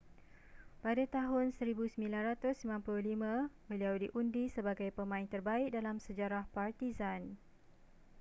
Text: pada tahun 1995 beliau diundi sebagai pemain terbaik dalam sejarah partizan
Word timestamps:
pada 0.83 1.05
tahun 1.15 1.45
1995 1.61 2.09
beliau 3.69 3.93
diundi 4.03 4.43
sebagai 4.55 4.89
pemain 4.97 5.27
terbaik 5.33 5.67
dalam 5.77 5.97
sejarah 6.05 6.43
partizan 6.57 7.21